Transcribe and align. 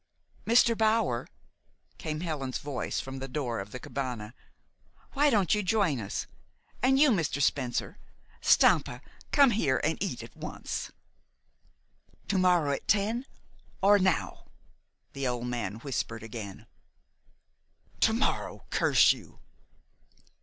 "Mr. 0.47 0.75
Bower!" 0.75 1.27
came 1.99 2.21
Helen's 2.21 2.57
voice 2.57 2.99
from 2.99 3.19
the 3.19 3.27
door 3.27 3.59
of 3.59 3.71
the 3.71 3.77
cabane. 3.79 4.33
"Why 5.13 5.29
don't 5.29 5.53
you 5.53 5.61
join 5.61 5.99
us? 5.99 6.25
And 6.81 6.97
you, 6.97 7.11
Mr. 7.11 7.39
Spencer? 7.39 7.99
Stampa, 8.41 9.03
come 9.31 9.51
here 9.51 9.79
and 9.83 10.01
eat 10.01 10.23
at 10.23 10.35
once." 10.35 10.91
"To 12.29 12.39
morrow, 12.39 12.71
at 12.71 12.87
ten? 12.87 13.27
Or 13.83 13.99
now?" 13.99 14.45
the 15.13 15.27
old 15.27 15.45
man 15.45 15.75
whispered 15.81 16.23
again. 16.23 16.65
"To 17.99 18.11
morrow 18.13 18.65
curse 18.71 19.13
you!" 19.13 19.37